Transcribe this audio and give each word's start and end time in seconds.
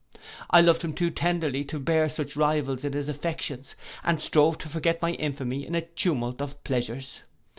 I 0.49 0.61
loved 0.61 0.81
him 0.81 0.93
too 0.93 1.11
tenderly 1.11 1.63
to 1.65 1.77
bear 1.79 2.09
such 2.09 2.35
rivals 2.35 2.83
in 2.83 2.93
his 2.93 3.07
affections, 3.07 3.75
and 4.03 4.19
strove 4.19 4.57
to 4.57 4.67
forget 4.67 4.99
my 4.99 5.11
infamy 5.11 5.63
in 5.63 5.75
a 5.75 5.81
tumult 5.81 6.41
of 6.41 6.63
pleasures. 6.63 7.21